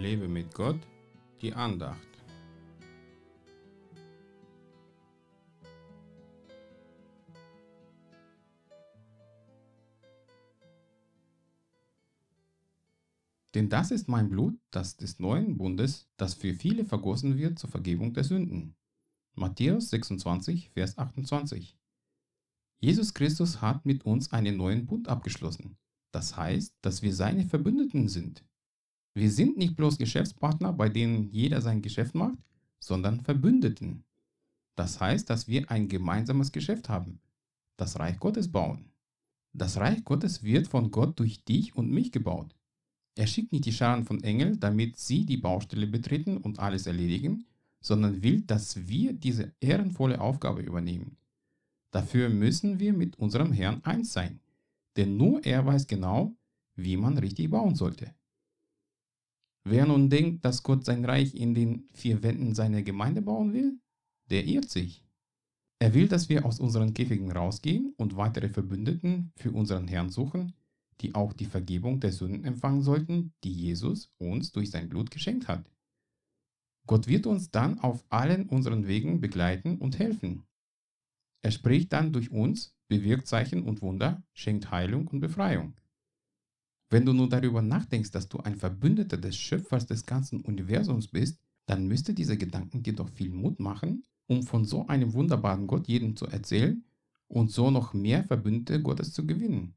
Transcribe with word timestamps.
Lebe 0.00 0.28
mit 0.28 0.54
Gott, 0.54 0.80
die 1.42 1.52
Andacht. 1.52 2.08
Denn 13.54 13.68
das 13.68 13.90
ist 13.90 14.08
mein 14.08 14.30
Blut, 14.30 14.58
das 14.70 14.96
des 14.96 15.18
neuen 15.18 15.58
Bundes, 15.58 16.08
das 16.16 16.32
für 16.32 16.54
viele 16.54 16.86
vergossen 16.86 17.36
wird 17.36 17.58
zur 17.58 17.68
Vergebung 17.68 18.14
der 18.14 18.24
Sünden. 18.24 18.76
Matthäus 19.34 19.90
26, 19.90 20.70
Vers 20.70 20.96
28. 20.96 21.76
Jesus 22.78 23.12
Christus 23.12 23.60
hat 23.60 23.84
mit 23.84 24.06
uns 24.06 24.32
einen 24.32 24.56
neuen 24.56 24.86
Bund 24.86 25.08
abgeschlossen. 25.08 25.76
Das 26.10 26.38
heißt, 26.38 26.74
dass 26.80 27.02
wir 27.02 27.14
seine 27.14 27.44
Verbündeten 27.44 28.08
sind. 28.08 28.44
Wir 29.20 29.30
sind 29.30 29.58
nicht 29.58 29.76
bloß 29.76 29.98
Geschäftspartner, 29.98 30.72
bei 30.72 30.88
denen 30.88 31.30
jeder 31.30 31.60
sein 31.60 31.82
Geschäft 31.82 32.14
macht, 32.14 32.38
sondern 32.78 33.20
Verbündeten. 33.20 34.02
Das 34.76 34.98
heißt, 34.98 35.28
dass 35.28 35.46
wir 35.46 35.70
ein 35.70 35.88
gemeinsames 35.88 36.52
Geschäft 36.52 36.88
haben, 36.88 37.20
das 37.76 37.98
Reich 37.98 38.18
Gottes 38.18 38.50
bauen. 38.50 38.86
Das 39.52 39.76
Reich 39.76 40.04
Gottes 40.04 40.42
wird 40.42 40.68
von 40.68 40.90
Gott 40.90 41.18
durch 41.18 41.44
dich 41.44 41.76
und 41.76 41.90
mich 41.90 42.12
gebaut. 42.12 42.56
Er 43.14 43.26
schickt 43.26 43.52
nicht 43.52 43.66
die 43.66 43.74
Scharen 43.74 44.06
von 44.06 44.22
Engeln, 44.22 44.58
damit 44.58 44.96
sie 44.96 45.26
die 45.26 45.36
Baustelle 45.36 45.86
betreten 45.86 46.38
und 46.38 46.58
alles 46.58 46.86
erledigen, 46.86 47.44
sondern 47.82 48.22
will, 48.22 48.40
dass 48.40 48.88
wir 48.88 49.12
diese 49.12 49.52
ehrenvolle 49.60 50.18
Aufgabe 50.18 50.62
übernehmen. 50.62 51.18
Dafür 51.90 52.30
müssen 52.30 52.80
wir 52.80 52.94
mit 52.94 53.18
unserem 53.18 53.52
Herrn 53.52 53.84
eins 53.84 54.14
sein, 54.14 54.40
denn 54.96 55.18
nur 55.18 55.44
er 55.44 55.66
weiß 55.66 55.86
genau, 55.86 56.34
wie 56.74 56.96
man 56.96 57.18
richtig 57.18 57.50
bauen 57.50 57.74
sollte. 57.74 58.14
Wer 59.70 59.86
nun 59.86 60.10
denkt, 60.10 60.44
dass 60.44 60.64
Gott 60.64 60.84
sein 60.84 61.04
Reich 61.04 61.32
in 61.36 61.54
den 61.54 61.88
vier 61.92 62.24
Wänden 62.24 62.56
seiner 62.56 62.82
Gemeinde 62.82 63.22
bauen 63.22 63.52
will, 63.52 63.78
der 64.28 64.44
irrt 64.44 64.68
sich. 64.68 65.04
Er 65.78 65.94
will, 65.94 66.08
dass 66.08 66.28
wir 66.28 66.44
aus 66.44 66.58
unseren 66.58 66.92
Käfigen 66.92 67.30
rausgehen 67.30 67.94
und 67.96 68.16
weitere 68.16 68.48
Verbündeten 68.48 69.32
für 69.36 69.52
unseren 69.52 69.86
Herrn 69.86 70.10
suchen, 70.10 70.54
die 71.00 71.14
auch 71.14 71.32
die 71.32 71.44
Vergebung 71.44 72.00
der 72.00 72.10
Sünden 72.10 72.44
empfangen 72.44 72.82
sollten, 72.82 73.32
die 73.44 73.52
Jesus 73.52 74.12
uns 74.18 74.50
durch 74.50 74.72
sein 74.72 74.88
Blut 74.88 75.12
geschenkt 75.12 75.46
hat. 75.46 75.70
Gott 76.88 77.06
wird 77.06 77.28
uns 77.28 77.52
dann 77.52 77.78
auf 77.78 78.04
allen 78.08 78.48
unseren 78.48 78.88
Wegen 78.88 79.20
begleiten 79.20 79.78
und 79.78 80.00
helfen. 80.00 80.42
Er 81.42 81.52
spricht 81.52 81.92
dann 81.92 82.12
durch 82.12 82.32
uns, 82.32 82.74
bewirkt 82.88 83.28
Zeichen 83.28 83.62
und 83.62 83.82
Wunder, 83.82 84.20
schenkt 84.34 84.72
Heilung 84.72 85.06
und 85.06 85.20
Befreiung. 85.20 85.74
Wenn 86.90 87.06
du 87.06 87.12
nun 87.12 87.30
darüber 87.30 87.62
nachdenkst, 87.62 88.10
dass 88.10 88.28
du 88.28 88.38
ein 88.38 88.56
Verbündeter 88.56 89.16
des 89.16 89.36
Schöpfers 89.36 89.86
des 89.86 90.04
ganzen 90.04 90.40
Universums 90.40 91.06
bist, 91.06 91.38
dann 91.66 91.86
müsste 91.86 92.14
dieser 92.14 92.36
Gedanken 92.36 92.82
dir 92.82 92.94
doch 92.94 93.08
viel 93.08 93.30
Mut 93.30 93.60
machen, 93.60 94.02
um 94.26 94.42
von 94.42 94.64
so 94.64 94.88
einem 94.88 95.12
wunderbaren 95.12 95.68
Gott 95.68 95.86
jedem 95.86 96.16
zu 96.16 96.26
erzählen 96.26 96.84
und 97.28 97.52
so 97.52 97.70
noch 97.70 97.94
mehr 97.94 98.24
Verbündete 98.24 98.82
Gottes 98.82 99.12
zu 99.12 99.24
gewinnen. 99.24 99.74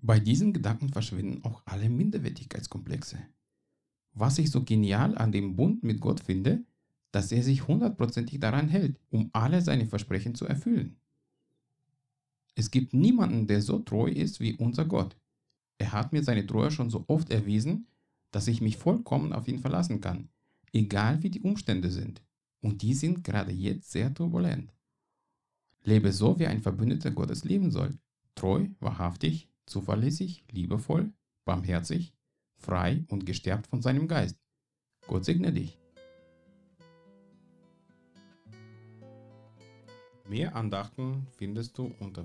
Bei 0.00 0.18
diesen 0.18 0.54
Gedanken 0.54 0.88
verschwinden 0.88 1.44
auch 1.44 1.62
alle 1.66 1.90
Minderwertigkeitskomplexe. 1.90 3.18
Was 4.14 4.38
ich 4.38 4.50
so 4.50 4.64
genial 4.64 5.16
an 5.16 5.32
dem 5.32 5.54
Bund 5.54 5.82
mit 5.82 6.00
Gott 6.00 6.20
finde, 6.20 6.64
dass 7.12 7.30
er 7.30 7.42
sich 7.42 7.68
hundertprozentig 7.68 8.40
daran 8.40 8.68
hält, 8.68 8.98
um 9.10 9.28
alle 9.34 9.60
seine 9.60 9.86
Versprechen 9.86 10.34
zu 10.34 10.46
erfüllen. 10.46 10.96
Es 12.54 12.70
gibt 12.70 12.94
niemanden, 12.94 13.46
der 13.46 13.60
so 13.60 13.78
treu 13.78 14.08
ist 14.08 14.40
wie 14.40 14.54
unser 14.54 14.86
Gott. 14.86 15.16
Er 15.82 15.90
hat 15.90 16.12
mir 16.12 16.22
seine 16.22 16.46
Treue 16.46 16.70
schon 16.70 16.90
so 16.90 17.04
oft 17.08 17.32
erwiesen, 17.32 17.88
dass 18.30 18.46
ich 18.46 18.60
mich 18.60 18.76
vollkommen 18.76 19.32
auf 19.32 19.48
ihn 19.48 19.58
verlassen 19.58 20.00
kann, 20.00 20.28
egal 20.72 21.24
wie 21.24 21.28
die 21.28 21.40
Umstände 21.40 21.90
sind. 21.90 22.22
Und 22.60 22.82
die 22.82 22.94
sind 22.94 23.24
gerade 23.24 23.50
jetzt 23.50 23.90
sehr 23.90 24.14
turbulent. 24.14 24.72
Lebe 25.82 26.12
so, 26.12 26.38
wie 26.38 26.46
ein 26.46 26.62
Verbündeter 26.62 27.10
Gottes 27.10 27.42
leben 27.42 27.72
soll. 27.72 27.98
Treu, 28.36 28.68
wahrhaftig, 28.78 29.48
zuverlässig, 29.66 30.44
liebevoll, 30.52 31.12
barmherzig, 31.44 32.14
frei 32.54 33.04
und 33.08 33.26
gestärkt 33.26 33.66
von 33.66 33.82
seinem 33.82 34.06
Geist. 34.06 34.38
Gott 35.08 35.24
segne 35.24 35.52
dich. 35.52 35.80
Mehr 40.28 40.54
Andachten 40.54 41.26
findest 41.32 41.76
du 41.76 41.92
unter 41.98 42.24